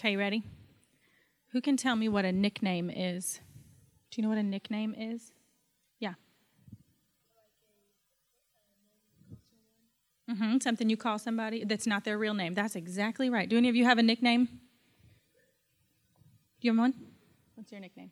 [0.00, 0.42] Okay, ready?
[1.52, 3.38] Who can tell me what a nickname is?
[4.10, 5.30] Do you know what a nickname is?
[5.98, 6.14] Yeah.
[10.30, 10.56] Mm-hmm.
[10.60, 12.54] Something you call somebody that's not their real name.
[12.54, 13.46] That's exactly right.
[13.46, 14.46] Do any of you have a nickname?
[14.46, 14.52] Do
[16.62, 16.94] you have one?
[17.54, 18.10] What's your nickname?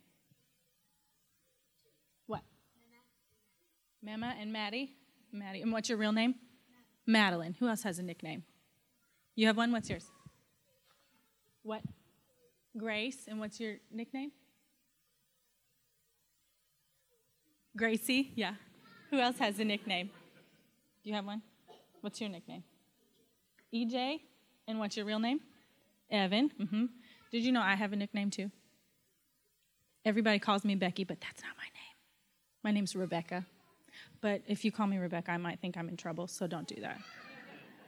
[2.27, 2.43] What?
[4.03, 4.93] Mama and Maddie.
[5.33, 5.63] Maddie.
[5.63, 6.35] And what's your real name?
[7.07, 7.57] Madeline.
[7.59, 8.45] Who else has a nickname?
[9.37, 9.73] You have one?
[9.73, 10.05] What's yours?
[11.69, 11.83] What?
[12.79, 13.27] Grace.
[13.29, 14.33] And what's your nickname?
[17.77, 18.33] Gracie.
[18.35, 18.55] Yeah.
[19.11, 20.07] Who else has a nickname?
[20.07, 21.43] Do you have one?
[22.01, 22.65] What's your nickname?
[23.75, 24.21] EJ.
[24.67, 25.41] And what's your real name?
[26.11, 26.51] Evan.
[26.59, 26.87] Mm-hmm.
[27.31, 28.51] Did you know I have a nickname too?
[30.07, 31.97] Everybody calls me Becky, but that's not my name.
[32.65, 33.45] My name's Rebecca.
[34.23, 36.81] But if you call me Rebecca, I might think I'm in trouble, so don't do
[36.81, 36.99] that.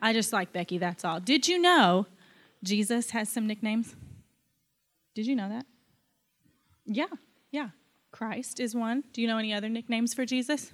[0.02, 1.18] I just like Becky, that's all.
[1.18, 2.06] Did you know
[2.62, 3.94] Jesus has some nicknames?
[5.14, 5.66] Did you know that?
[6.86, 7.06] Yeah,
[7.50, 7.70] yeah.
[8.10, 9.04] Christ is one.
[9.12, 10.72] Do you know any other nicknames for Jesus?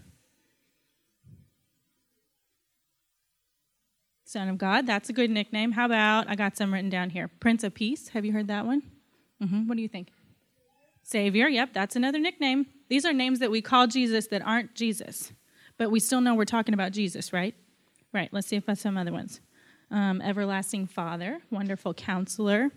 [4.24, 5.72] Son of God, that's a good nickname.
[5.72, 7.30] How about, I got some written down here.
[7.38, 8.82] Prince of Peace, have you heard that one?
[9.42, 9.68] Mm-hmm.
[9.68, 10.08] What do you think?
[11.04, 12.66] Savior, yep, that's another nickname.
[12.88, 15.32] These are names that we call Jesus that aren't Jesus,
[15.78, 17.54] but we still know we're talking about Jesus, right?
[18.12, 19.40] Right, let's see if that's some other ones.
[19.90, 22.70] Um, Everlasting Father, Wonderful Counselor.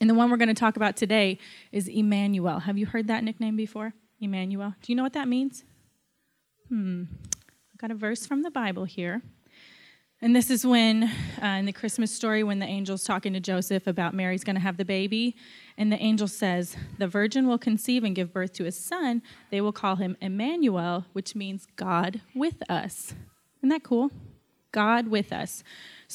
[0.00, 1.38] And the one we're going to talk about today
[1.70, 2.60] is Emmanuel.
[2.60, 3.94] Have you heard that nickname before?
[4.20, 4.74] Emmanuel.
[4.82, 5.64] Do you know what that means?
[6.68, 7.04] Hmm.
[7.72, 9.22] I've got a verse from the Bible here.
[10.20, 11.10] And this is when,
[11.42, 14.62] uh, in the Christmas story, when the angel's talking to Joseph about Mary's going to
[14.62, 15.36] have the baby.
[15.76, 19.22] And the angel says, The virgin will conceive and give birth to a son.
[19.50, 23.14] They will call him Emmanuel, which means God with us.
[23.58, 24.10] Isn't that cool?
[24.72, 25.62] God with us.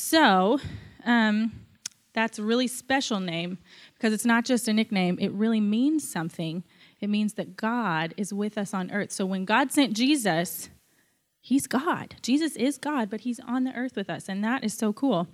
[0.01, 0.61] So,
[1.03, 1.65] um,
[2.13, 3.57] that's a really special name
[3.95, 6.63] because it's not just a nickname, it really means something.
[7.01, 9.11] It means that God is with us on earth.
[9.11, 10.69] So, when God sent Jesus,
[11.41, 12.15] He's God.
[12.21, 15.27] Jesus is God, but He's on the earth with us, and that is so cool.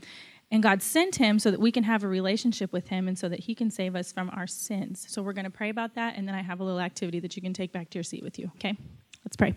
[0.49, 3.29] And God sent Him so that we can have a relationship with Him and so
[3.29, 5.05] that He can save us from our sins.
[5.07, 7.35] So we're going to pray about that, and then I have a little activity that
[7.35, 8.75] you can take back to your seat with you, okay?
[9.23, 9.53] Let's pray.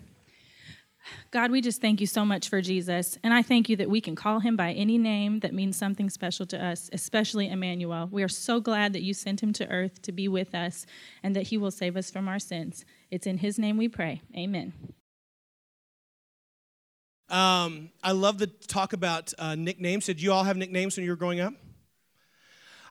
[1.31, 3.17] God, we just thank you so much for Jesus.
[3.23, 6.09] And I thank you that we can call him by any name that means something
[6.09, 8.07] special to us, especially Emmanuel.
[8.11, 10.85] We are so glad that you sent him to earth to be with us
[11.23, 12.85] and that he will save us from our sins.
[13.11, 14.21] It's in his name we pray.
[14.35, 14.73] Amen.
[17.29, 20.05] Um, I love to talk about uh, nicknames.
[20.05, 21.53] Did you all have nicknames when you were growing up?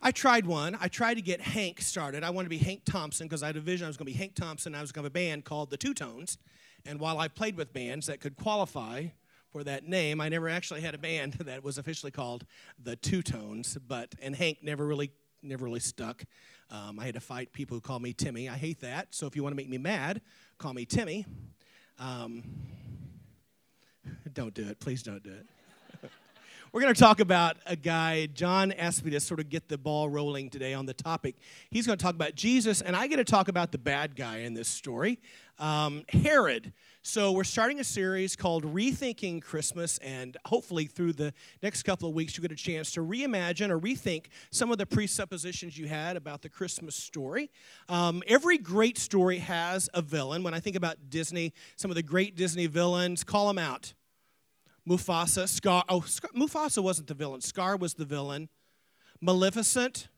[0.01, 0.79] I tried one.
[0.81, 2.23] I tried to get Hank started.
[2.23, 4.13] I wanted to be Hank Thompson because I had a vision I was going to
[4.13, 4.77] be Hank Thompson.
[4.77, 6.39] I was going to have a band called the Two Tones.
[6.87, 9.07] And while I played with bands that could qualify
[9.51, 12.45] for that name, I never actually had a band that was officially called
[12.83, 13.77] the Two Tones.
[13.87, 15.11] But and Hank never really
[15.43, 16.25] never really stuck.
[16.71, 18.49] Um, I had to fight people who call me Timmy.
[18.49, 19.15] I hate that.
[19.15, 20.21] So if you want to make me mad,
[20.59, 21.25] call me Timmy.
[21.99, 22.43] Um,
[24.33, 24.81] don't do it.
[24.81, 25.47] Please don't do it.
[26.79, 29.77] We're going to talk about a guy, John asked me to sort of get the
[29.77, 31.35] ball rolling today on the topic.
[31.73, 34.43] He's going to talk about Jesus, and I get to talk about the bad guy
[34.43, 35.19] in this story,
[35.59, 36.73] um, Herod.
[37.03, 41.35] So we're starting a series called Rethinking Christmas, and hopefully through the
[41.65, 44.87] next couple of weeks, you get a chance to reimagine or rethink some of the
[44.87, 47.51] presuppositions you had about the Christmas story.
[47.89, 50.45] Um, every great story has a villain.
[50.45, 53.95] When I think about Disney, some of the great Disney villains, call them out.
[54.89, 55.85] Mufasa, Scar.
[55.89, 57.41] Oh, Scar, Mufasa wasn't the villain.
[57.41, 58.49] Scar was the villain.
[59.21, 60.09] Maleficent.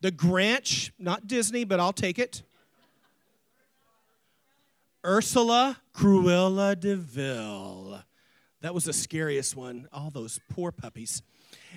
[0.00, 2.42] The Grinch, not Disney, but I'll take it.
[5.04, 8.02] Ursula, Cruella de Vil.
[8.60, 9.86] That was the scariest one.
[9.92, 11.22] All those poor puppies.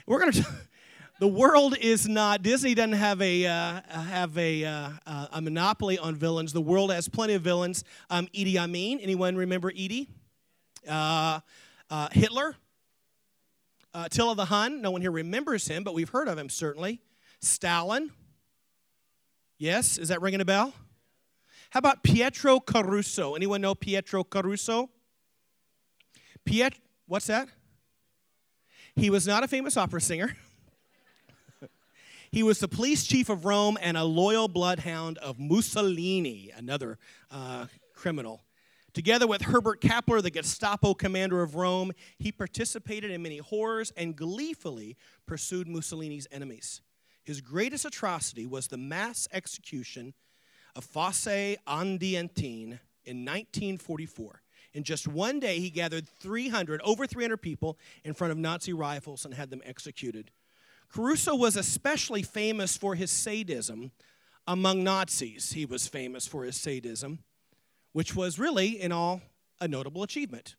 [0.08, 0.46] We're going to.
[1.20, 6.00] the world is not Disney doesn't have a uh, have a uh, uh, a monopoly
[6.00, 6.52] on villains.
[6.52, 7.84] The world has plenty of villains.
[8.10, 9.00] Um, Idi Amin.
[9.00, 10.08] Anyone remember Idi?
[10.88, 11.40] Uh,
[11.90, 12.56] uh, Hitler,
[13.94, 14.82] uh, Attila the Hun.
[14.82, 17.02] No one here remembers him, but we've heard of him certainly.
[17.42, 18.12] Stalin.
[19.58, 20.74] Yes, is that ringing a bell?
[21.72, 23.36] How about Pietro Caruso?
[23.36, 24.90] Anyone know Pietro Caruso?
[26.46, 26.74] Piet,
[27.08, 27.50] what's that?
[28.96, 30.36] He was not a famous opera singer.
[32.32, 36.98] he was the police chief of Rome and a loyal bloodhound of Mussolini, another
[37.30, 38.42] uh, criminal.
[39.00, 44.14] Together with Herbert Kappler, the Gestapo commander of Rome, he participated in many horrors and
[44.14, 46.82] gleefully pursued Mussolini's enemies.
[47.24, 50.16] His greatest atrocity was the mass execution
[50.76, 54.42] of Fosse Ardeatine in 1944.
[54.74, 59.24] In just one day, he gathered 300, over 300 people in front of Nazi rifles
[59.24, 60.30] and had them executed.
[60.90, 63.92] Caruso was especially famous for his sadism
[64.46, 65.54] among Nazis.
[65.54, 67.20] He was famous for his sadism,
[68.00, 69.22] which was really, in all,
[69.60, 70.56] a notable achievement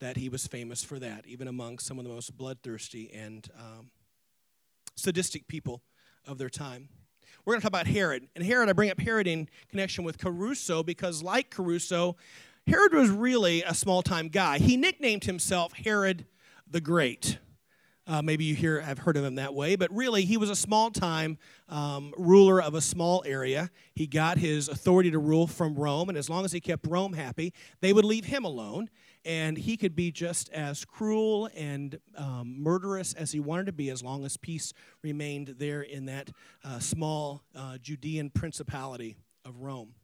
[0.00, 3.92] that he was famous for that, even among some of the most bloodthirsty and um,
[4.96, 5.80] sadistic people
[6.26, 6.88] of their time.
[7.44, 8.26] We're going to talk about Herod.
[8.34, 12.16] And Herod, I bring up Herod in connection with Caruso because, like Caruso,
[12.66, 14.58] Herod was really a small time guy.
[14.58, 16.26] He nicknamed himself Herod
[16.68, 17.38] the Great.
[18.04, 20.56] Uh, maybe you hear have heard of him that way, but really he was a
[20.56, 21.38] small time
[21.68, 23.70] um, ruler of a small area.
[23.94, 27.12] He got his authority to rule from Rome, and as long as he kept Rome
[27.12, 28.90] happy, they would leave him alone,
[29.24, 33.88] and he could be just as cruel and um, murderous as he wanted to be,
[33.88, 34.72] as long as peace
[35.02, 36.30] remained there in that
[36.64, 39.94] uh, small uh, Judean principality of Rome.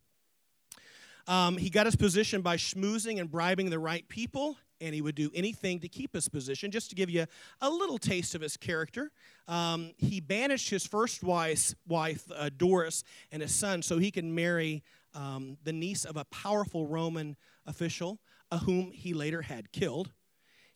[1.26, 5.14] Um, he got his position by schmoozing and bribing the right people and he would
[5.14, 6.70] do anything to keep his position.
[6.70, 7.26] Just to give you
[7.60, 9.10] a little taste of his character,
[9.46, 14.24] um, he banished his first wife, wife uh, Doris, and his son so he could
[14.24, 14.82] marry
[15.14, 17.36] um, the niece of a powerful Roman
[17.66, 18.20] official,
[18.50, 20.12] uh, whom he later had killed.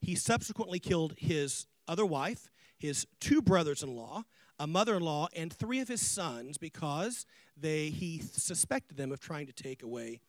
[0.01, 4.25] He subsequently killed his other wife, his two brothers in law,
[4.59, 7.27] a mother in law, and three of his sons because
[7.57, 10.21] they, he suspected them of trying to take away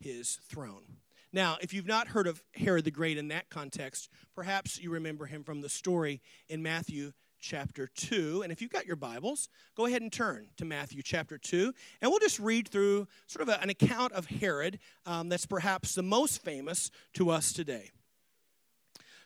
[0.00, 0.84] his throne.
[1.32, 5.26] Now, if you've not heard of Herod the Great in that context, perhaps you remember
[5.26, 8.42] him from the story in Matthew chapter 2.
[8.42, 11.72] And if you've got your Bibles, go ahead and turn to Matthew chapter 2.
[12.00, 15.94] And we'll just read through sort of a, an account of Herod um, that's perhaps
[15.94, 17.90] the most famous to us today.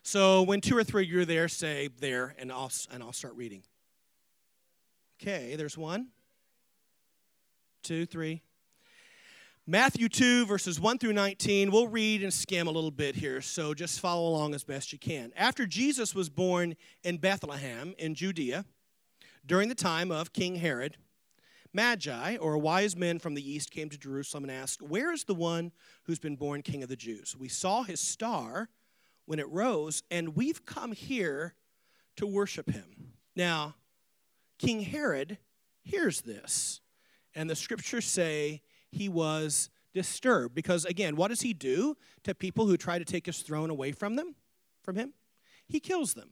[0.02, 3.12] So when two or three of you are there, say there, and I'll, and I'll
[3.12, 3.64] start reading.
[5.20, 6.08] Okay, there's one,
[7.82, 8.42] two, three.
[9.68, 11.72] Matthew 2, verses 1 through 19.
[11.72, 14.98] We'll read and skim a little bit here, so just follow along as best you
[15.00, 15.32] can.
[15.36, 18.64] After Jesus was born in Bethlehem in Judea,
[19.44, 20.98] during the time of King Herod,
[21.72, 25.34] Magi, or wise men from the east, came to Jerusalem and asked, Where is the
[25.34, 25.72] one
[26.04, 27.34] who's been born king of the Jews?
[27.36, 28.68] We saw his star
[29.24, 31.56] when it rose, and we've come here
[32.14, 33.14] to worship him.
[33.34, 33.74] Now,
[34.60, 35.38] King Herod
[35.82, 36.80] hears this,
[37.34, 40.54] and the scriptures say, he was disturbed.
[40.54, 43.92] Because again, what does he do to people who try to take his throne away
[43.92, 44.34] from them,
[44.82, 45.14] from him?
[45.66, 46.30] He kills them.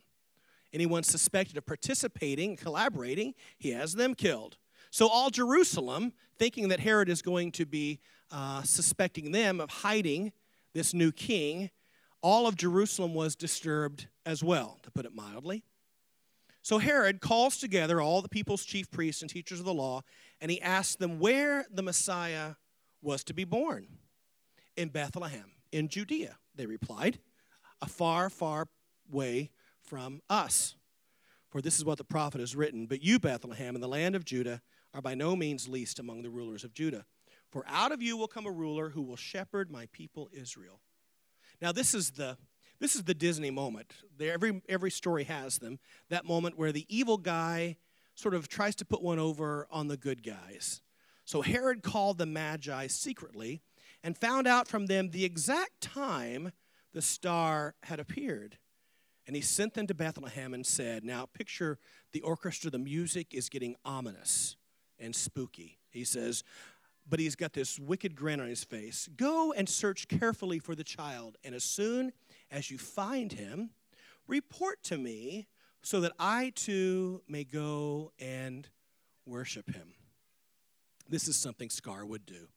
[0.72, 4.56] Anyone suspected of participating, collaborating, he has them killed.
[4.90, 10.32] So all Jerusalem, thinking that Herod is going to be uh, suspecting them of hiding
[10.72, 11.70] this new king,
[12.22, 15.62] all of Jerusalem was disturbed as well, to put it mildly.
[16.62, 20.00] So Herod calls together all the people's chief priests and teachers of the law
[20.44, 22.56] and he asked them where the Messiah
[23.00, 23.87] was to be born.
[24.76, 27.19] In Bethlehem, in Judea, they replied,
[27.81, 28.67] a far, far
[29.11, 30.75] way from us.
[31.49, 34.26] For this is what the prophet has written But you, Bethlehem, in the land of
[34.26, 34.61] Judah,
[34.93, 37.06] are by no means least among the rulers of Judah.
[37.49, 40.82] For out of you will come a ruler who will shepherd my people Israel.
[41.62, 42.37] Now, this is the
[42.81, 43.94] this is the Disney moment.
[44.20, 45.79] Every, every story has them.
[46.11, 47.76] That moment where the evil guy
[48.14, 50.82] sort of tries to put one over on the good guys.
[51.25, 53.62] So Herod called the Magi secretly
[54.02, 56.52] and found out from them the exact time
[56.93, 58.58] the star had appeared.
[59.26, 61.78] And he sent them to Bethlehem and said, Now picture
[62.12, 64.56] the orchestra, the music is getting ominous
[64.99, 65.78] and spooky.
[65.90, 66.44] He says,
[67.09, 69.09] but he's got this wicked grin on his face.
[69.16, 72.12] Go and search carefully for the child, and as soon
[72.50, 73.71] as you find him,
[74.26, 75.47] report to me
[75.85, 78.67] so that I too may go and
[79.26, 79.93] worship him.
[81.09, 82.49] This is something Scar would do.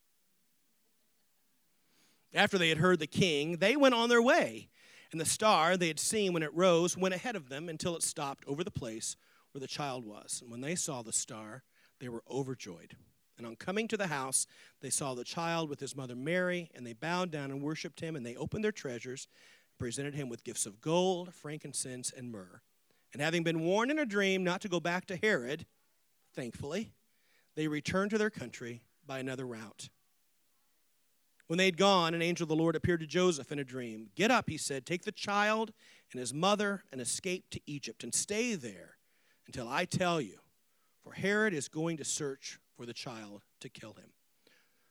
[2.34, 4.70] After they had heard the king, they went on their way,
[5.12, 8.04] and the star they had seen when it rose went ahead of them until it
[8.04, 9.18] stopped over the place
[9.52, 10.40] where the child was.
[10.42, 11.64] And when they saw the star,
[12.00, 12.96] they were overjoyed.
[13.38, 14.48] And on coming to the house,
[14.82, 18.16] they saw the child with his mother Mary, and they bowed down and worshiped him,
[18.16, 19.28] and they opened their treasures,
[19.78, 22.62] presented him with gifts of gold, frankincense, and myrrh.
[23.14, 25.66] And having been warned in a dream not to go back to Herod,
[26.34, 26.92] thankfully,
[27.56, 29.90] they returned to their country by another route.
[31.48, 34.10] When they had gone, an angel of the Lord appeared to Joseph in a dream.
[34.16, 35.72] Get up, he said, take the child
[36.12, 38.98] and his mother and escape to Egypt and stay there
[39.46, 40.40] until I tell you,
[41.02, 44.12] for Herod is going to search for the child to kill him.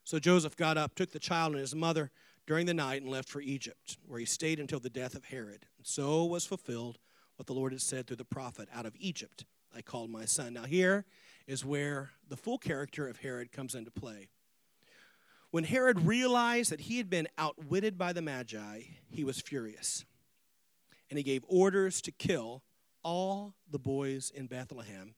[0.04, 2.10] So Joseph got up, took the child and his mother
[2.46, 5.66] during the night, and left for Egypt, where he stayed until the death of Herod.
[5.76, 6.98] And so was fulfilled
[7.36, 10.54] what the Lord had said through the prophet Out of Egypt I called my son.
[10.54, 11.04] Now, here
[11.46, 14.28] is where the full character of Herod comes into play.
[15.50, 20.04] When Herod realized that he had been outwitted by the Magi, he was furious.
[21.08, 22.62] And he gave orders to kill
[23.02, 25.14] all the boys in Bethlehem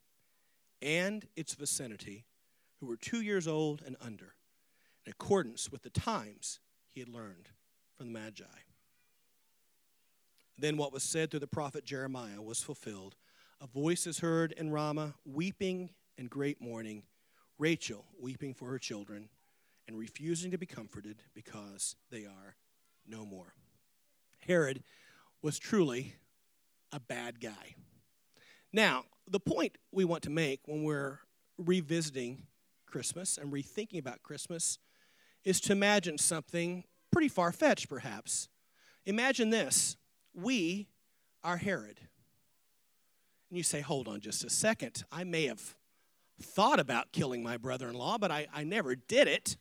[0.83, 2.27] and its vicinity
[2.81, 4.35] who were two years old and under,
[5.07, 7.49] in accordance with the times he had learned
[7.97, 8.45] from the Magi.
[10.59, 13.15] Then what was said through the prophet Jeremiah was fulfilled.
[13.61, 17.05] A voice is heard in Ramah, weeping and great mourning,
[17.59, 19.29] Rachel weeping for her children
[19.87, 22.57] and refusing to be comforted because they are
[23.07, 23.55] no more.
[24.47, 24.83] Herod
[25.43, 26.15] was truly
[26.93, 27.75] a bad guy.
[28.73, 31.21] Now, the point we want to make when we're
[31.57, 32.47] revisiting
[32.87, 34.79] Christmas and rethinking about Christmas
[35.45, 38.49] is to imagine something pretty far fetched, perhaps.
[39.07, 39.97] Imagine this
[40.39, 40.89] we
[41.43, 42.01] are Herod.
[43.51, 45.05] And you say, hold on just a second.
[45.11, 45.75] I may have
[46.41, 49.57] thought about killing my brother in law, but I, I never did it.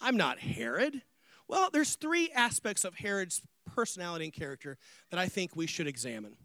[0.00, 1.02] I'm not Herod.
[1.48, 4.76] Well, there's three aspects of Herod's personality and character
[5.10, 6.36] that I think we should examine.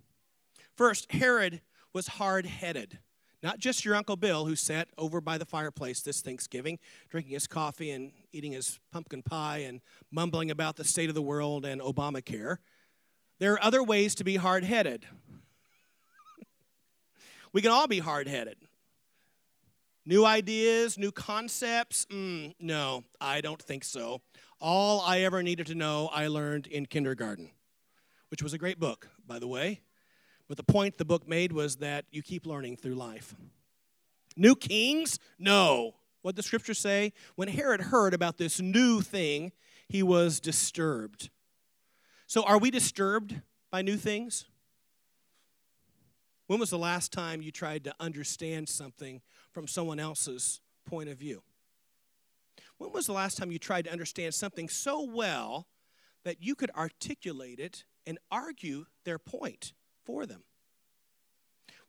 [0.75, 1.61] First, Herod
[1.93, 2.99] was hard headed.
[3.43, 6.77] Not just your Uncle Bill, who sat over by the fireplace this Thanksgiving,
[7.09, 9.81] drinking his coffee and eating his pumpkin pie and
[10.11, 12.57] mumbling about the state of the world and Obamacare.
[13.41, 15.07] There are other ways to be hard headed.
[17.51, 18.57] we can all be hard headed.
[20.05, 22.05] New ideas, new concepts?
[22.11, 24.21] Mm, no, I don't think so.
[24.59, 27.49] All I ever needed to know, I learned in kindergarten,
[28.29, 29.81] which was a great book, by the way.
[30.47, 33.35] But the point the book made was that you keep learning through life.
[34.37, 35.17] New kings?
[35.39, 35.95] No.
[36.21, 37.11] What the scriptures say?
[37.33, 39.51] When Herod heard about this new thing,
[39.87, 41.31] he was disturbed.
[42.31, 44.45] So, are we disturbed by new things?
[46.47, 49.19] When was the last time you tried to understand something
[49.51, 51.43] from someone else's point of view?
[52.77, 55.67] When was the last time you tried to understand something so well
[56.23, 59.73] that you could articulate it and argue their point?
[60.05, 60.43] for them.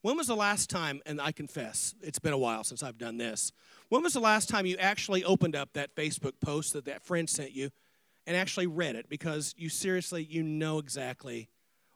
[0.02, 3.18] When was the last time, and I confess, it's been a while since I've done
[3.18, 3.52] this.
[3.88, 7.30] When was the last time you actually opened up that Facebook post that that friend
[7.30, 7.70] sent you
[8.26, 11.48] and actually read it because you seriously, you know exactly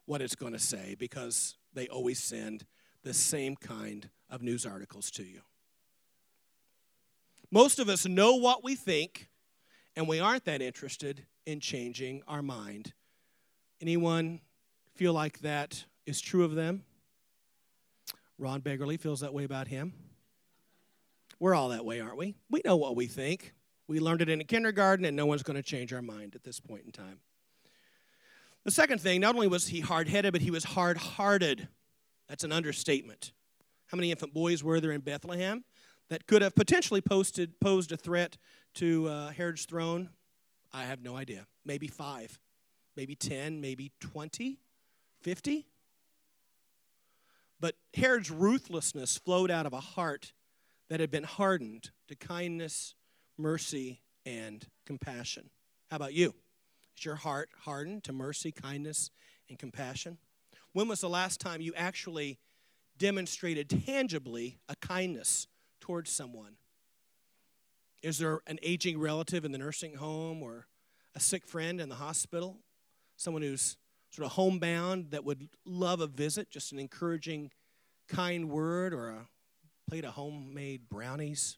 [0.05, 2.65] what it's going to say because they always send
[3.03, 5.41] the same kind of news articles to you?
[7.49, 9.29] Most of us know what we think,
[9.95, 12.93] and we aren't that interested in changing our mind.
[13.79, 14.41] Anyone
[14.95, 16.83] feel like that is true of them.
[18.37, 19.93] Ron Beggarly feels that way about him.
[21.39, 22.35] We're all that way, aren't we?
[22.49, 23.53] We know what we think.
[23.87, 26.59] We learned it in kindergarten, and no one's going to change our mind at this
[26.59, 27.19] point in time.
[28.65, 31.69] The second thing, not only was he hard headed, but he was hard hearted.
[32.27, 33.31] That's an understatement.
[33.87, 35.63] How many infant boys were there in Bethlehem
[36.09, 38.37] that could have potentially posted, posed a threat
[38.75, 40.09] to uh, Herod's throne?
[40.73, 41.47] I have no idea.
[41.65, 42.39] Maybe five,
[42.97, 44.59] maybe 10, maybe 20,
[45.21, 45.67] 50?
[47.59, 50.33] But Herod's ruthlessness flowed out of a heart
[50.89, 52.95] that had been hardened to kindness,
[53.37, 55.49] mercy, and compassion.
[55.89, 56.33] How about you?
[56.97, 59.11] Is your heart hardened to mercy, kindness,
[59.49, 60.17] and compassion?
[60.73, 62.39] When was the last time you actually
[62.97, 65.47] demonstrated tangibly a kindness
[65.79, 66.55] towards someone?
[68.03, 70.67] Is there an aging relative in the nursing home or
[71.15, 72.57] a sick friend in the hospital?
[73.15, 73.77] Someone who's
[74.11, 77.51] sort of homebound that would love a visit, just an encouraging,
[78.07, 79.27] kind word or a
[79.89, 81.57] plate of homemade brownies?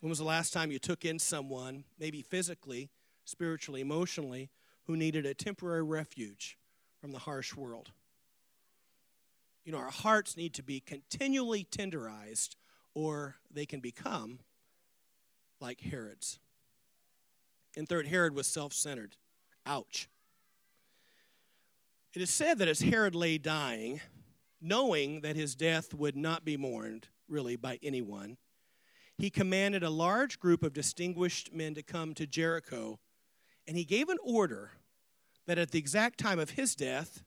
[0.00, 2.90] When was the last time you took in someone, maybe physically,
[3.24, 4.50] spiritually, emotionally,
[4.84, 6.56] who needed a temporary refuge
[7.00, 7.90] from the harsh world?
[9.64, 12.56] You know, our hearts need to be continually tenderized,
[12.94, 14.38] or they can become
[15.60, 16.38] like Herod's.
[17.76, 19.16] And third, Herod was self centered.
[19.66, 20.08] Ouch.
[22.14, 24.00] It is said that as Herod lay dying,
[24.60, 28.38] knowing that his death would not be mourned, really, by anyone,
[29.20, 32.98] he commanded a large group of distinguished men to come to Jericho,
[33.68, 34.72] and he gave an order
[35.46, 37.22] that at the exact time of his death,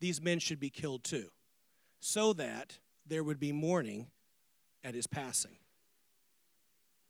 [0.00, 1.28] these men should be killed too,
[2.00, 4.06] so that there would be mourning
[4.82, 5.58] at his passing.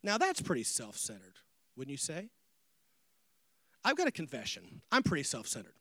[0.03, 1.35] Now, that's pretty self centered,
[1.77, 2.29] wouldn't you say?
[3.83, 4.81] I've got a confession.
[4.91, 5.75] I'm pretty self centered.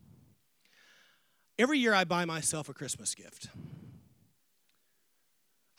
[1.59, 3.49] Every year I buy myself a Christmas gift.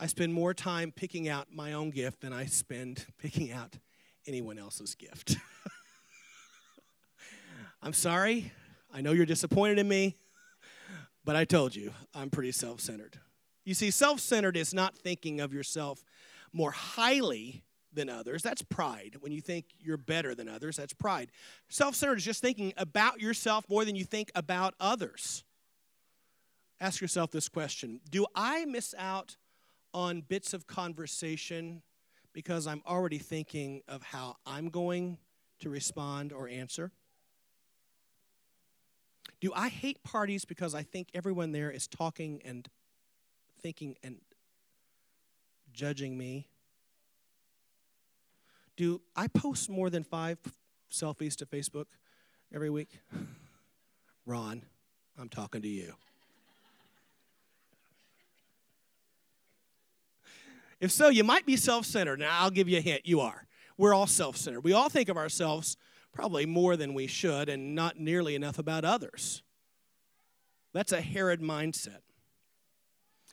[0.02, 3.78] I spend more time picking out my own gift than I spend picking out
[4.26, 5.38] anyone else's gift.
[7.84, 8.52] I'm sorry.
[8.92, 10.18] I know you're disappointed in me,
[11.24, 13.20] but I told you I'm pretty self centered.
[13.64, 16.04] You see, self centered is not thinking of yourself
[16.52, 18.42] more highly than others.
[18.42, 19.18] That's pride.
[19.20, 21.30] When you think you're better than others, that's pride.
[21.70, 25.44] Self centered is just thinking about yourself more than you think about others.
[26.80, 29.38] ask yourself this question Do I miss out
[29.94, 31.82] on bits of conversation
[32.34, 35.18] because I'm already thinking of how I'm going
[35.60, 36.92] to respond or answer?
[39.40, 42.68] Do I hate parties because I think everyone there is talking and
[43.62, 44.18] thinking and
[45.74, 46.48] judging me?
[48.78, 50.38] Do I post more than five
[50.92, 51.86] selfies to Facebook
[52.54, 53.00] every week?
[54.26, 54.62] Ron,
[55.18, 55.94] I'm talking to you.
[60.82, 62.20] If so, you might be self centered.
[62.20, 63.06] Now, I'll give you a hint.
[63.06, 63.46] You are.
[63.78, 64.62] We're all self centered.
[64.62, 65.78] We all think of ourselves
[66.12, 69.44] probably more than we should and not nearly enough about others.
[70.74, 72.00] That's a Herod mindset.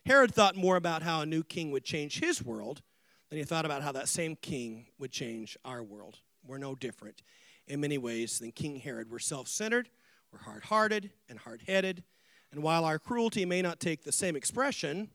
[0.06, 2.82] Herod thought more about how a new king would change his world
[3.30, 6.18] than he thought about how that same king would change our world.
[6.46, 7.22] We're no different
[7.66, 9.10] in many ways than King Herod.
[9.10, 9.88] We're self centered,
[10.32, 12.04] we're hard hearted and hard headed,
[12.52, 15.10] and while our cruelty may not take the same expression,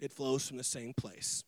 [0.00, 1.44] it flows from the same place.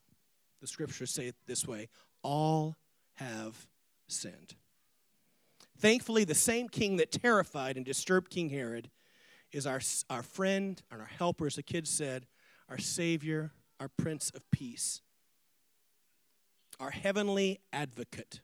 [0.61, 1.89] The scriptures say it this way
[2.23, 2.77] all
[3.15, 3.67] have
[4.07, 4.55] sinned.
[5.79, 8.91] Thankfully, the same king that terrified and disturbed King Herod
[9.51, 12.27] is our, our friend and our helper, as the kids said,
[12.69, 15.01] our Savior, our Prince of Peace,
[16.79, 18.41] our heavenly advocate.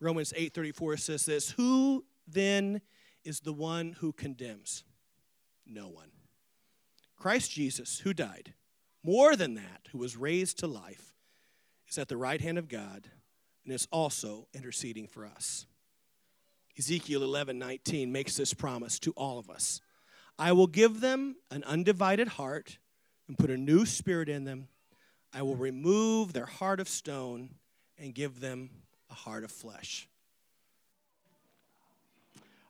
[0.00, 2.80] Romans 8:34 says this, "Who then
[3.24, 4.84] is the one who condemns?
[5.66, 6.10] No one.
[7.26, 8.54] Christ Jesus, who died,
[9.02, 11.12] more than that, who was raised to life,
[11.88, 13.08] is at the right hand of God
[13.64, 15.66] and is also interceding for us.
[16.78, 19.80] Ezekiel 11 19 makes this promise to all of us
[20.38, 22.78] I will give them an undivided heart
[23.26, 24.68] and put a new spirit in them.
[25.34, 27.56] I will remove their heart of stone
[27.98, 28.70] and give them
[29.10, 30.08] a heart of flesh.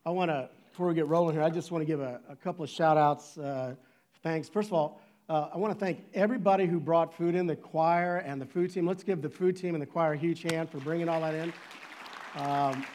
[0.07, 2.37] I want to, before we get rolling here, I just want to give a, a
[2.37, 3.37] couple of shout outs.
[3.37, 3.75] Uh,
[4.23, 4.49] thanks.
[4.49, 8.19] First of all, uh, I want to thank everybody who brought food in, the choir
[8.19, 8.87] and the food team.
[8.87, 11.35] Let's give the food team and the choir a huge hand for bringing all that
[11.35, 11.53] in.
[12.37, 12.87] Um,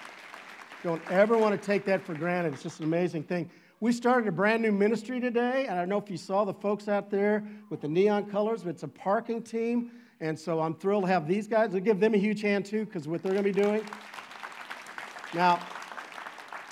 [0.84, 2.54] don't ever want to take that for granted.
[2.54, 3.50] It's just an amazing thing.
[3.82, 6.54] We started a brand new ministry today, and I don't know if you saw the
[6.54, 9.92] folks out there with the neon colors, but it's a parking team.
[10.20, 11.74] And so I'm thrilled to have these guys.
[11.74, 13.84] I'll give them a huge hand too, because what they're going to be doing.
[15.34, 15.60] Now,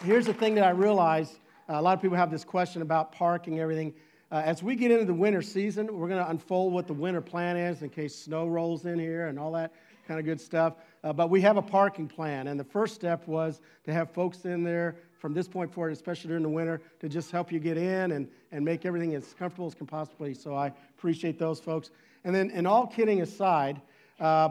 [0.03, 3.11] here's the thing that I realized uh, a lot of people have this question about
[3.11, 3.93] parking, everything.
[4.31, 7.21] Uh, as we get into the winter season, we're going to unfold what the winter
[7.21, 9.73] plan is in case snow rolls in here and all that
[10.07, 10.75] kind of good stuff.
[11.03, 14.45] Uh, but we have a parking plan, and the first step was to have folks
[14.45, 17.75] in there from this point forward, especially during the winter, to just help you get
[17.75, 20.35] in and, and make everything as comfortable as can possibly.
[20.35, 21.89] So I appreciate those folks.
[22.23, 23.81] And then, and all kidding aside,
[24.19, 24.49] uh,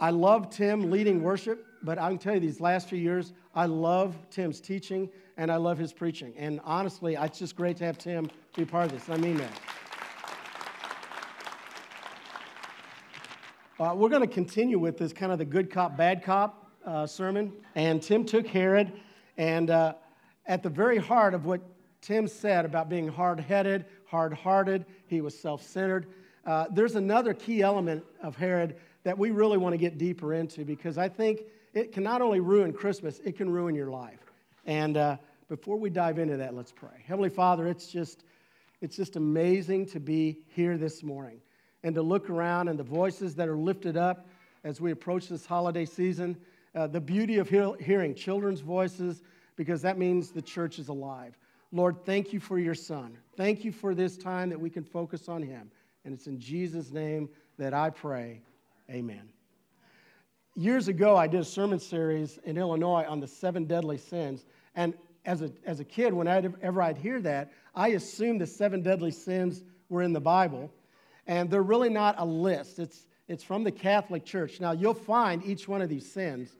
[0.00, 3.66] I love Tim leading worship, but I can tell you these last few years, I
[3.66, 6.34] love Tim's teaching and I love his preaching.
[6.36, 9.08] And honestly, it's just great to have Tim be part of this.
[9.08, 9.60] I mean that.
[13.78, 17.06] Uh, we're going to continue with this kind of the good cop, bad cop uh,
[17.06, 17.52] sermon.
[17.74, 18.92] And Tim took Herod,
[19.36, 19.94] and uh,
[20.46, 21.60] at the very heart of what
[22.00, 26.06] Tim said about being hard headed, hard hearted, he was self centered.
[26.46, 30.64] Uh, there's another key element of Herod that we really want to get deeper into
[30.64, 31.42] because I think
[31.74, 34.25] it can not only ruin Christmas, it can ruin your life.
[34.66, 35.16] And uh,
[35.48, 37.02] before we dive into that, let's pray.
[37.06, 38.24] Heavenly Father, it's just,
[38.80, 41.40] it's just amazing to be here this morning
[41.84, 44.26] and to look around and the voices that are lifted up
[44.64, 46.36] as we approach this holiday season.
[46.74, 49.22] Uh, the beauty of hear, hearing children's voices,
[49.54, 51.38] because that means the church is alive.
[51.72, 53.16] Lord, thank you for your son.
[53.36, 55.70] Thank you for this time that we can focus on him.
[56.04, 58.40] And it's in Jesus' name that I pray.
[58.90, 59.28] Amen.
[60.54, 64.46] Years ago, I did a sermon series in Illinois on the seven deadly sins.
[64.76, 69.10] And as a, as a kid, whenever I'd hear that, I assumed the seven deadly
[69.10, 70.70] sins were in the Bible.
[71.26, 74.60] And they're really not a list, it's, it's from the Catholic Church.
[74.60, 76.50] Now, you'll find each one of these sins.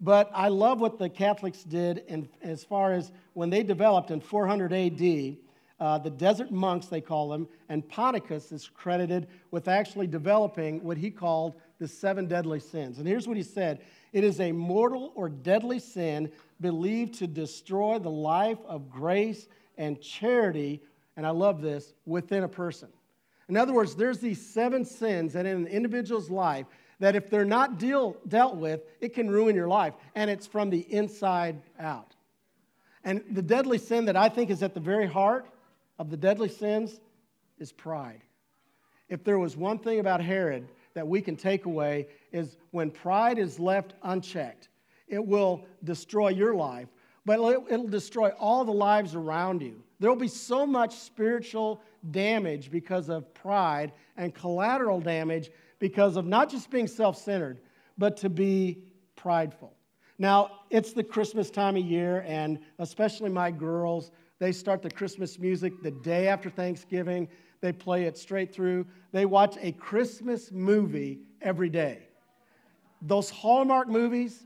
[0.00, 4.20] But I love what the Catholics did in, as far as when they developed in
[4.20, 5.36] 400 AD,
[5.80, 10.96] uh, the desert monks, they call them, and Ponticus is credited with actually developing what
[10.96, 12.98] he called the seven deadly sins.
[12.98, 13.80] And here's what he said
[14.12, 20.00] It is a mortal or deadly sin believed to destroy the life of grace and
[20.00, 20.80] charity,
[21.16, 22.88] and I love this, within a person.
[23.48, 26.66] In other words, there's these seven sins that in an individual's life
[26.98, 29.94] that if they're not deal, dealt with, it can ruin your life.
[30.14, 32.14] And it's from the inside out.
[33.04, 35.46] And the deadly sin that I think is at the very heart
[35.98, 36.98] of the deadly sins
[37.58, 38.22] is pride.
[39.08, 43.38] If there was one thing about Herod that we can take away is when pride
[43.38, 44.70] is left unchecked,
[45.06, 46.88] it will destroy your life,
[47.26, 47.34] but
[47.70, 53.10] it'll destroy all the lives around you There will be so much spiritual damage because
[53.10, 57.60] of pride and collateral damage because of not just being self centered,
[57.98, 58.78] but to be
[59.16, 59.74] prideful.
[60.18, 65.38] Now, it's the Christmas time of year, and especially my girls, they start the Christmas
[65.38, 67.28] music the day after Thanksgiving.
[67.60, 68.86] They play it straight through.
[69.12, 72.08] They watch a Christmas movie every day.
[73.02, 74.44] Those Hallmark movies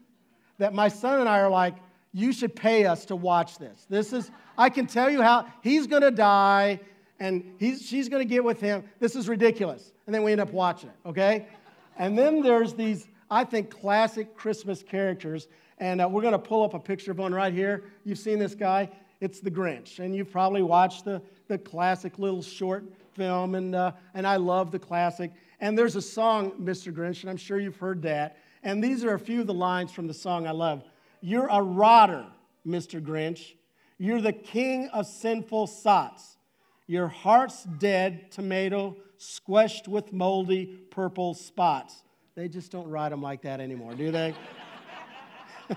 [0.59, 1.75] that my son and I are like,
[2.13, 3.87] you should pay us to watch this.
[3.89, 6.81] This is, I can tell you how he's going to die
[7.19, 8.85] and he's, she's going to get with him.
[8.99, 9.93] This is ridiculous.
[10.07, 11.47] And then we end up watching it, okay?
[11.99, 15.47] And then there's these, I think, classic Christmas characters.
[15.79, 17.85] And uh, we're going to pull up a picture of one right here.
[18.05, 18.91] You've seen this guy.
[19.21, 19.99] It's the Grinch.
[19.99, 23.55] And you've probably watched the, the classic little short film.
[23.55, 25.33] And, uh, and I love the classic.
[25.61, 26.93] And there's a song, Mr.
[26.93, 28.39] Grinch, and I'm sure you've heard that.
[28.63, 30.83] And these are a few of the lines from the song I love.
[31.21, 32.25] You're a rotter,
[32.67, 33.01] Mr.
[33.03, 33.55] Grinch.
[33.99, 36.39] You're the king of sinful sots.
[36.87, 42.03] Your heart's dead tomato, squished with moldy purple spots.
[42.35, 44.35] They just don't write them like that anymore, do they?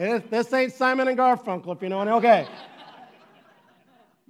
[0.00, 2.18] this ain't Simon and Garfunkel, if you know what I mean.
[2.18, 2.48] Okay.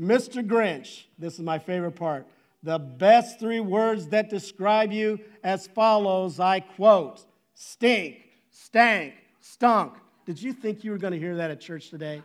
[0.01, 0.45] Mr.
[0.45, 2.27] Grinch, this is my favorite part.
[2.63, 8.17] The best three words that describe you as follows I quote stink,
[8.51, 9.95] stank, stunk.
[10.27, 12.23] Did you think you were going to hear that at church today?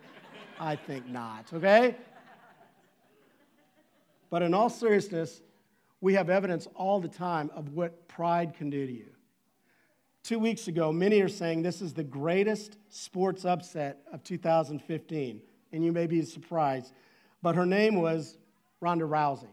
[0.60, 1.96] I think not, okay?
[4.30, 5.42] But in all seriousness,
[6.02, 9.14] we have evidence all the time of what pride can do to you.
[10.26, 15.40] Two weeks ago, many are saying this is the greatest sports upset of 2015,
[15.72, 16.94] and you may be surprised,
[17.44, 18.40] but her name was
[18.82, 19.46] Ronda Rousey.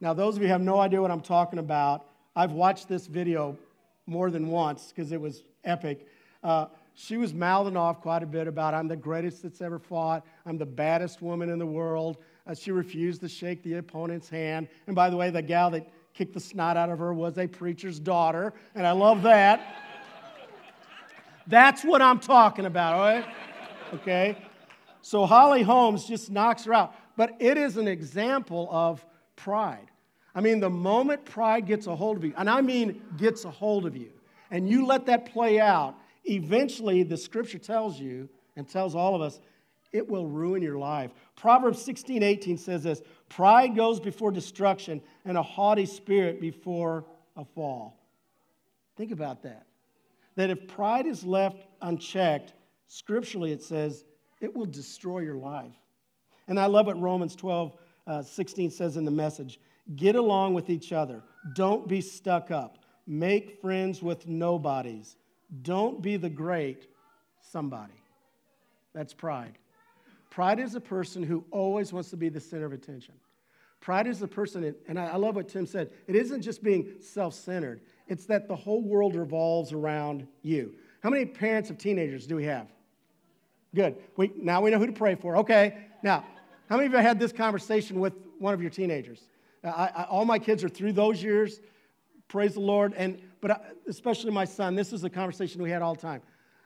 [0.00, 2.06] Now, those of you have no idea what I'm talking about.
[2.36, 3.58] I've watched this video
[4.06, 6.06] more than once because it was epic.
[6.40, 10.24] Uh, she was mouthing off quite a bit about, I'm the greatest that's ever fought,
[10.46, 12.18] I'm the baddest woman in the world.
[12.46, 14.68] Uh, she refused to shake the opponent's hand.
[14.86, 17.48] And by the way, the gal that kicked the snot out of her was a
[17.48, 19.85] preacher's daughter, and I love that.
[21.46, 23.26] That's what I'm talking about, all right?
[23.94, 24.36] Okay?
[25.02, 26.94] So Holly Holmes just knocks her out.
[27.16, 29.04] But it is an example of
[29.36, 29.90] pride.
[30.34, 33.50] I mean, the moment pride gets a hold of you, and I mean gets a
[33.50, 34.10] hold of you,
[34.50, 39.22] and you let that play out, eventually the scripture tells you and tells all of
[39.22, 39.40] us
[39.92, 41.10] it will ruin your life.
[41.36, 47.06] Proverbs 16 18 says this Pride goes before destruction, and a haughty spirit before
[47.36, 47.98] a fall.
[48.96, 49.66] Think about that.
[50.36, 52.54] That if pride is left unchecked,
[52.86, 54.04] scripturally it says
[54.40, 55.74] it will destroy your life.
[56.48, 59.58] And I love what Romans 12 uh, 16 says in the message
[59.94, 61.22] Get along with each other,
[61.54, 65.16] don't be stuck up, make friends with nobodies
[65.62, 66.86] don't be the great
[67.40, 68.02] somebody.
[68.94, 69.58] That's pride.
[70.30, 73.14] Pride is a person who always wants to be the center of attention.
[73.80, 77.34] Pride is the person, and I love what Tim said, it isn't just being self
[77.34, 80.74] centered, it's that the whole world revolves around you.
[81.02, 82.68] How many parents of teenagers do we have?
[83.74, 83.96] Good.
[84.16, 85.38] We, now we know who to pray for.
[85.38, 85.76] Okay.
[86.02, 86.24] Now,
[86.68, 89.22] how many of you had this conversation with one of your teenagers?
[89.62, 91.60] Uh, I, I, all my kids are through those years.
[92.28, 92.94] Praise the Lord.
[92.96, 96.22] And but especially my son, this is a conversation we had all the time.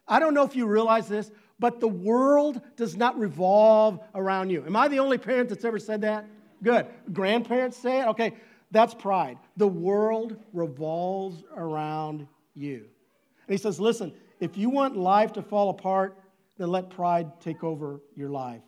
[0.07, 4.65] I don't know if you realize this, but the world does not revolve around you.
[4.65, 6.27] Am I the only parent that's ever said that?
[6.63, 6.87] Good.
[7.13, 8.09] Grandparents say it?
[8.09, 8.35] Okay,
[8.71, 9.39] that's pride.
[9.57, 12.87] The world revolves around you.
[13.47, 16.19] And he says, listen, if you want life to fall apart,
[16.57, 18.63] then let pride take over your life.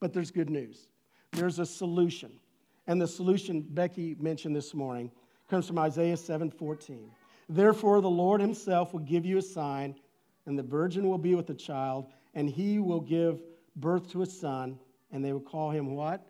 [0.00, 0.88] But there's good news.
[1.32, 2.32] There's a solution.
[2.86, 5.10] And the solution Becky mentioned this morning
[5.48, 7.10] comes from Isaiah 7:14.
[7.48, 9.94] Therefore, the Lord himself will give you a sign,
[10.46, 13.42] and the virgin will be with a child, and he will give
[13.76, 14.78] birth to a son,
[15.12, 16.26] and they will call him what?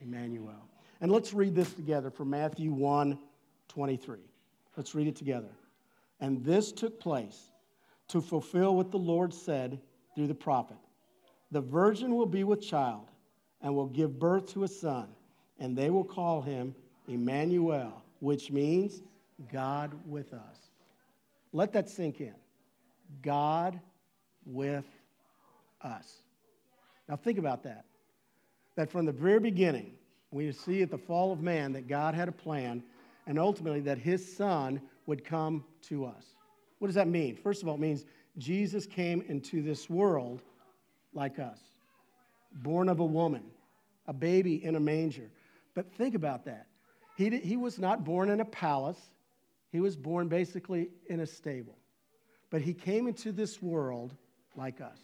[0.00, 0.68] Emmanuel.
[1.02, 3.18] And let's read this together from Matthew 1
[3.68, 4.18] 23.
[4.76, 5.50] Let's read it together.
[6.20, 7.50] And this took place
[8.08, 9.80] to fulfill what the Lord said
[10.14, 10.76] through the prophet
[11.50, 13.08] The virgin will be with child
[13.60, 15.08] and will give birth to a son,
[15.58, 16.72] and they will call him
[17.08, 19.02] Emmanuel, which means
[19.52, 20.70] God with us.
[21.52, 22.34] Let that sink in.
[23.22, 23.80] God
[24.46, 24.86] with
[25.82, 26.22] us.
[27.08, 27.86] Now, think about that.
[28.76, 29.94] That from the very beginning,
[30.32, 32.82] we see at the fall of man that God had a plan,
[33.26, 36.24] and ultimately that his son would come to us.
[36.78, 37.36] What does that mean?
[37.36, 38.04] First of all, it means
[38.38, 40.42] Jesus came into this world
[41.12, 41.60] like us,
[42.52, 43.42] born of a woman,
[44.06, 45.30] a baby in a manger.
[45.74, 46.66] But think about that.
[47.16, 48.98] He, he was not born in a palace,
[49.70, 51.76] he was born basically in a stable.
[52.50, 54.14] But he came into this world
[54.56, 54.98] like us.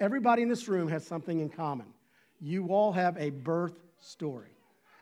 [0.00, 1.86] Everybody in this room has something in common.
[2.40, 4.50] you all have a birth story.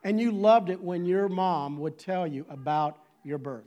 [0.04, 3.64] And you loved it when your mom would tell you about your birth.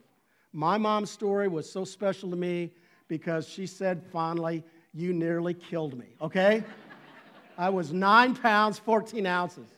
[0.52, 2.72] My mom's story was so special to me
[3.08, 6.64] because she said fondly, You nearly killed me, okay?
[7.58, 9.70] I was nine pounds, 14 ounces.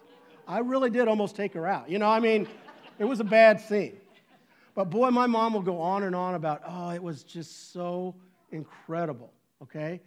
[0.47, 1.89] I really did almost take her out.
[1.89, 2.47] You know, I mean,
[2.97, 3.97] it was a bad scene.
[4.73, 8.15] But boy, my mom will go on and on about, oh, it was just so
[8.51, 10.01] incredible, okay?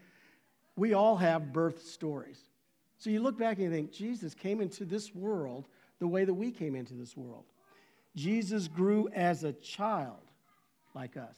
[0.77, 2.41] We all have birth stories.
[3.01, 5.67] So you look back and you think, Jesus came into this world
[5.99, 7.45] the way that we came into this world.
[8.15, 10.21] Jesus grew as a child
[10.95, 11.37] like us.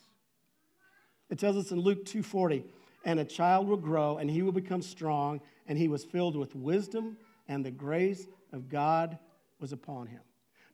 [1.30, 2.64] It tells us in Luke 2:40,
[3.04, 6.54] and a child will grow and he will become strong and he was filled with
[6.54, 7.16] wisdom
[7.48, 9.18] and the grace of God
[9.60, 10.20] was upon him.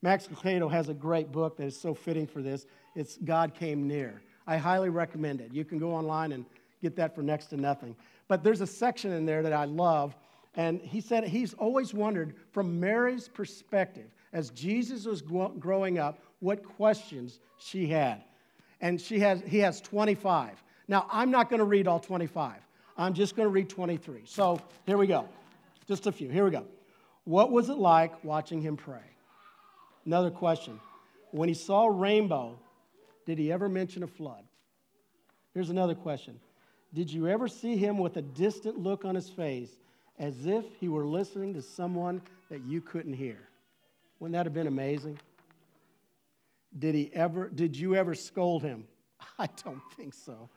[0.01, 2.66] Max Lucado has a great book that is so fitting for this.
[2.94, 4.22] It's God Came Near.
[4.46, 5.53] I highly recommend it.
[5.53, 6.46] You can go online and
[6.81, 7.94] get that for next to nothing.
[8.27, 10.16] But there's a section in there that I love,
[10.54, 16.64] and he said he's always wondered from Mary's perspective, as Jesus was growing up, what
[16.64, 18.22] questions she had.
[18.80, 20.62] And she has, he has 25.
[20.87, 22.56] Now, I'm not going to read all 25.
[22.96, 24.22] I'm just going to read 23.
[24.24, 25.28] So here we go.
[25.87, 26.28] Just a few.
[26.28, 26.64] Here we go.
[27.24, 28.98] What was it like watching him pray?
[30.06, 30.80] Another question.
[31.30, 32.58] When he saw rainbow,
[33.26, 34.44] did he ever mention a flood?
[35.52, 36.40] Here's another question.
[36.94, 39.70] Did you ever see him with a distant look on his face
[40.18, 43.38] as if he were listening to someone that you couldn't hear?
[44.18, 45.18] Wouldn't that have been amazing?
[46.76, 48.87] Did he ever did you ever scold him?
[49.38, 50.48] I don't think so.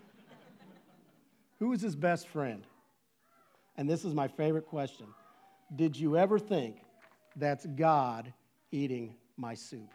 [1.59, 2.65] Who was his best friend?
[3.77, 5.07] And this is my favorite question.
[5.75, 6.77] Did you ever think
[7.35, 8.33] that's God
[8.71, 9.89] eating my soup?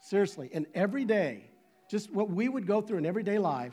[0.00, 1.42] Seriously, and every day,
[1.90, 3.72] just what we would go through in everyday life,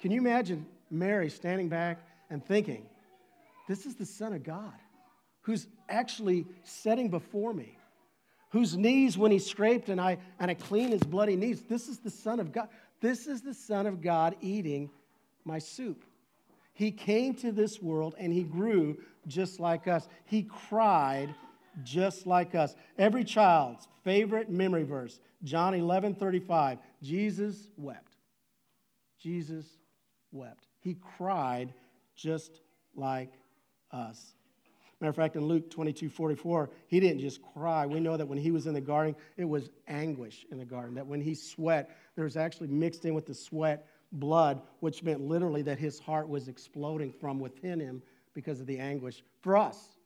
[0.00, 2.86] can you imagine Mary standing back and thinking,
[3.68, 4.72] this is the Son of God
[5.42, 7.78] who's actually setting before me,
[8.50, 11.98] whose knees, when he scraped and I, and I clean his bloody knees, this is
[11.98, 12.68] the Son of God.
[13.00, 14.90] This is the Son of God eating
[15.44, 16.04] my soup.
[16.72, 20.08] He came to this world and he grew just like us.
[20.24, 21.34] He cried
[21.82, 22.74] just like us.
[22.98, 28.16] Every child's favorite memory verse, John 11 35, Jesus wept.
[29.18, 29.66] Jesus
[30.32, 30.66] wept.
[30.80, 31.72] He cried
[32.14, 32.60] just
[32.94, 33.32] like
[33.92, 34.34] us.
[35.00, 37.86] Matter of fact, in Luke 22 44, he didn't just cry.
[37.86, 40.96] We know that when he was in the garden, it was anguish in the garden.
[40.96, 45.20] That when he sweat, there was actually mixed in with the sweat blood, which meant
[45.20, 48.02] literally that his heart was exploding from within him
[48.34, 49.22] because of the anguish.
[49.40, 49.98] For us,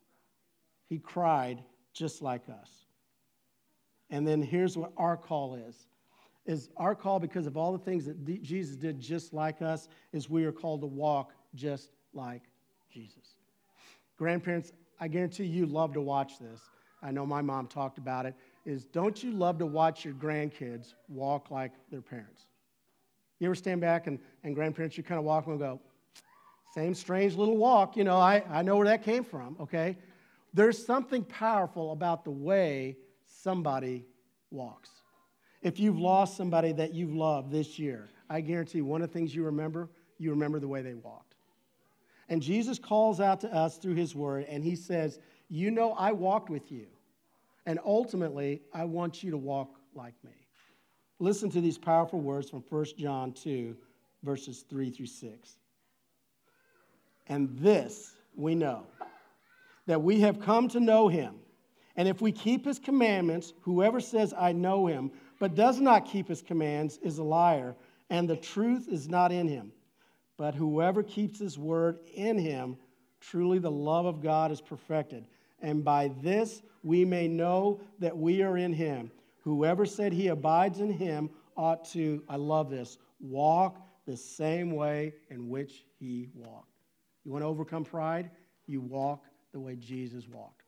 [0.88, 1.62] he cried
[1.94, 2.84] just like us.
[4.10, 5.86] And then here's what our call is.
[6.44, 9.88] Is our call because of all the things that D- Jesus did just like us
[10.12, 12.42] is we are called to walk just like
[12.90, 13.36] Jesus.
[14.22, 16.60] Grandparents, I guarantee you love to watch this.
[17.02, 18.36] I know my mom talked about it.
[18.64, 22.46] Is don't you love to watch your grandkids walk like their parents?
[23.40, 25.80] You ever stand back and, and grandparents, you kind of walk and go,
[26.72, 29.98] same strange little walk, you know, I, I know where that came from, okay?
[30.54, 34.06] There's something powerful about the way somebody
[34.52, 34.90] walks.
[35.62, 39.34] If you've lost somebody that you've loved this year, I guarantee one of the things
[39.34, 41.31] you remember, you remember the way they walked.
[42.32, 45.18] And Jesus calls out to us through his word, and he says,
[45.50, 46.86] You know, I walked with you.
[47.66, 50.32] And ultimately, I want you to walk like me.
[51.18, 53.76] Listen to these powerful words from 1 John 2,
[54.22, 55.56] verses 3 through 6.
[57.26, 58.86] And this we know
[59.84, 61.34] that we have come to know him.
[61.96, 66.28] And if we keep his commandments, whoever says, I know him, but does not keep
[66.28, 67.76] his commands is a liar,
[68.08, 69.70] and the truth is not in him.
[70.36, 72.76] But whoever keeps his word in him,
[73.20, 75.26] truly the love of God is perfected.
[75.60, 79.10] And by this we may know that we are in him.
[79.42, 85.14] Whoever said he abides in him ought to, I love this, walk the same way
[85.30, 86.68] in which he walked.
[87.24, 88.30] You want to overcome pride?
[88.66, 90.62] You walk the way Jesus walked.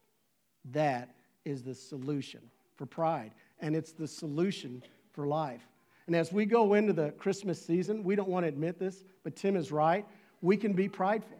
[0.71, 2.41] That is the solution
[2.77, 5.67] for pride, and it's the solution for life.
[6.07, 9.37] And as we go into the Christmas season, we don't want to admit this, but
[9.37, 10.05] Tim is right.
[10.43, 11.39] We can be prideful.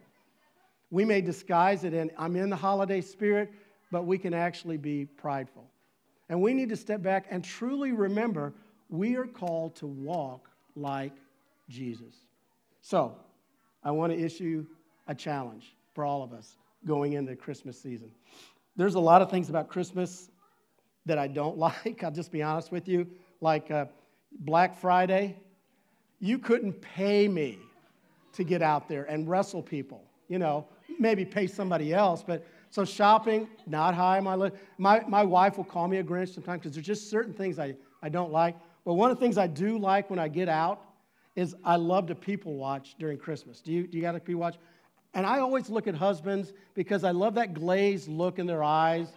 [0.89, 3.51] We may disguise it in, I'm in the holiday spirit,
[3.91, 5.69] but we can actually be prideful.
[6.29, 8.53] And we need to step back and truly remember
[8.89, 11.13] we are called to walk like
[11.69, 12.15] Jesus.
[12.81, 13.15] So,
[13.83, 14.65] I want to issue
[15.07, 18.11] a challenge for all of us going into Christmas season.
[18.75, 20.29] There's a lot of things about Christmas
[21.05, 22.03] that I don't like.
[22.03, 23.07] I'll just be honest with you.
[23.41, 23.85] Like uh,
[24.39, 25.37] Black Friday,
[26.19, 27.59] you couldn't pay me
[28.33, 30.03] to get out there and wrestle people.
[30.27, 30.67] You know,
[30.99, 32.45] maybe pay somebody else, but
[32.75, 34.55] So shopping, not high on my list.
[34.77, 37.75] My, my wife will call me a Grinch sometimes because there's just certain things I,
[38.01, 38.57] I don't like.
[38.83, 40.81] But one of the things I do like when I get out
[41.37, 43.61] is I love to people watch during Christmas.
[43.61, 44.57] Do you, do you got to people watch?
[45.13, 49.07] And I always look at husbands because I love that glazed look in their eyes.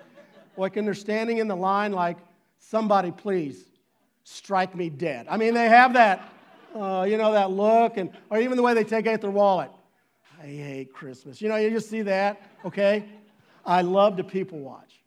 [0.56, 2.18] like when they're standing in the line, like,
[2.60, 3.64] somebody please
[4.28, 5.26] strike me dead.
[5.28, 6.32] I mean, they have that,
[6.74, 9.70] uh, you know, that look, and, or even the way they take out their wallet.
[10.40, 11.40] I hate Christmas.
[11.40, 13.04] You know, you just see that, okay?
[13.64, 15.00] I love to people watch.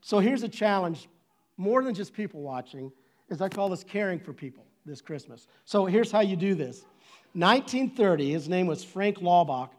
[0.00, 1.08] So here's a challenge
[1.56, 2.92] more than just people watching,
[3.28, 5.48] is I call this caring for people this Christmas.
[5.64, 6.84] So here's how you do this.
[7.34, 9.70] 1930, his name was Frank Laubach,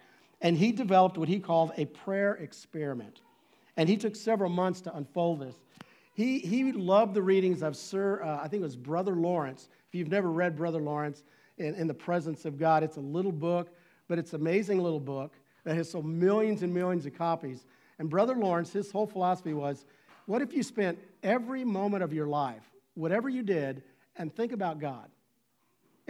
[0.41, 3.22] and he developed what he called a prayer experiment.
[3.76, 5.56] And he took several months to unfold this.
[6.19, 9.69] He, he loved the readings of Sir, uh, I think it was Brother Lawrence.
[9.88, 11.23] If you've never read Brother Lawrence
[11.58, 13.69] in, in the presence of God, it's a little book,
[14.10, 15.32] but it's an amazing little book
[15.63, 17.63] that has sold millions and millions of copies.
[17.99, 19.86] And Brother Lawrence, his whole philosophy was
[20.25, 23.82] what if you spent every moment of your life, whatever you did,
[24.17, 25.08] and think about God?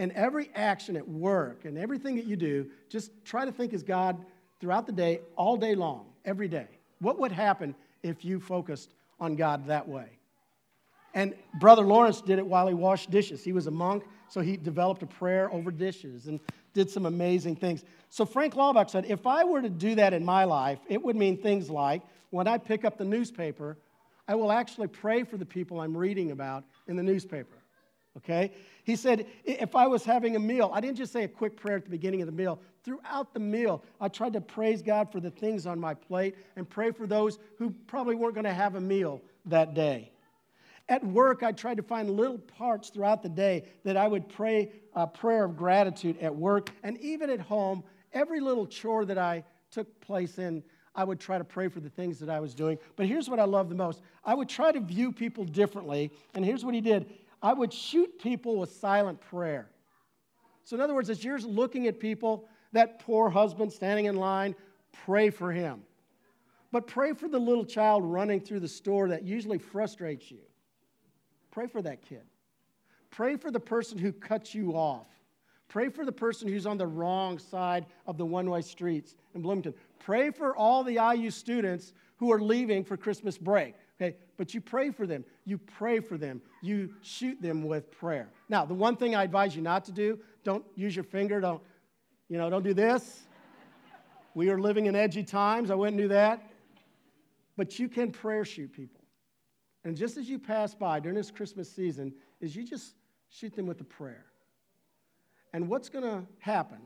[0.00, 3.84] And every action at work and everything that you do, just try to think as
[3.84, 4.26] God
[4.58, 6.66] throughout the day, all day long, every day.
[6.98, 10.08] What would happen if you focused on God that way?
[11.14, 13.42] And Brother Lawrence did it while he washed dishes.
[13.42, 16.38] He was a monk, so he developed a prayer over dishes and
[16.72, 17.84] did some amazing things.
[18.10, 21.16] So Frank Laubach said, if I were to do that in my life, it would
[21.16, 23.76] mean things like when I pick up the newspaper,
[24.28, 27.56] I will actually pray for the people I'm reading about in the newspaper.
[28.16, 28.52] Okay?
[28.84, 31.76] He said, if I was having a meal, I didn't just say a quick prayer
[31.76, 32.60] at the beginning of the meal.
[32.82, 36.68] Throughout the meal, I tried to praise God for the things on my plate and
[36.68, 40.10] pray for those who probably weren't going to have a meal that day.
[40.88, 44.72] At work, I tried to find little parts throughout the day that I would pray
[44.94, 46.70] a prayer of gratitude at work.
[46.82, 50.64] And even at home, every little chore that I took place in,
[50.96, 52.76] I would try to pray for the things that I was doing.
[52.96, 56.10] But here's what I love the most I would try to view people differently.
[56.34, 57.06] And here's what he did
[57.42, 59.70] I would shoot people with silent prayer.
[60.64, 64.54] So, in other words, as you're looking at people, that poor husband standing in line,
[65.04, 65.82] pray for him.
[66.72, 70.38] But pray for the little child running through the store that usually frustrates you.
[71.50, 72.22] Pray for that kid.
[73.10, 75.08] Pray for the person who cuts you off.
[75.68, 79.42] Pray for the person who's on the wrong side of the one way streets in
[79.42, 79.74] Bloomington.
[79.98, 83.74] Pray for all the IU students who are leaving for Christmas break.
[84.40, 85.22] But you pray for them.
[85.44, 86.40] You pray for them.
[86.62, 88.30] You shoot them with prayer.
[88.48, 91.60] Now, the one thing I advise you not to do, don't use your finger, don't,
[92.30, 93.24] you know, don't do this.
[94.34, 95.70] We are living in edgy times.
[95.70, 96.50] I wouldn't do that.
[97.58, 99.02] But you can prayer shoot people.
[99.84, 102.94] And just as you pass by during this Christmas season, is you just
[103.28, 104.24] shoot them with a prayer.
[105.52, 106.78] And what's going to happen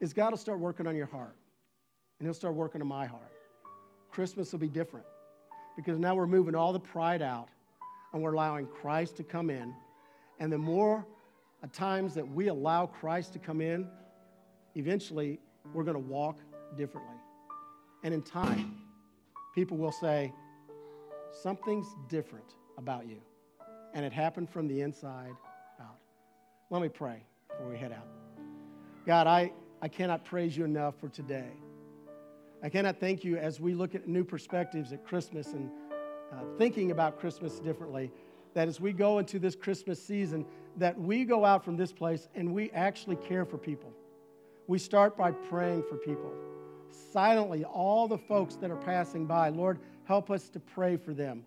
[0.00, 1.36] is God will start working on your heart,
[2.18, 3.30] and He'll start working on my heart.
[4.10, 5.06] Christmas will be different
[5.76, 7.48] because now we're moving all the pride out
[8.12, 9.74] and we're allowing Christ to come in.
[10.38, 11.06] And the more
[11.62, 13.86] uh, times that we allow Christ to come in,
[14.74, 15.38] eventually
[15.72, 16.38] we're going to walk
[16.76, 17.14] differently.
[18.02, 18.76] And in time,
[19.54, 20.32] people will say,
[21.42, 23.16] Something's different about you.
[23.94, 25.34] And it happened from the inside
[25.80, 25.98] out.
[26.68, 28.06] Let me pray before we head out.
[29.06, 31.52] God, I, I cannot praise you enough for today.
[32.62, 35.68] I cannot thank you as we look at new perspectives at Christmas and
[36.32, 38.12] uh, thinking about Christmas differently.
[38.54, 40.46] That as we go into this Christmas season,
[40.76, 43.92] that we go out from this place and we actually care for people.
[44.68, 46.32] We start by praying for people.
[46.90, 51.44] Silently, all the folks that are passing by, Lord, help us to pray for them.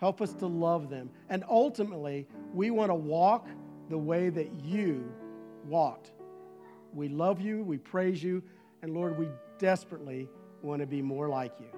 [0.00, 1.10] Help us to love them.
[1.28, 3.48] And ultimately, we want to walk
[3.90, 5.12] the way that you
[5.66, 6.12] walked.
[6.92, 8.42] We love you, we praise you,
[8.82, 10.28] and Lord, we desperately
[10.64, 11.68] want to be more like you.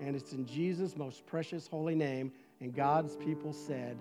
[0.00, 3.98] And it's in Jesus' most precious holy name, and God's people said,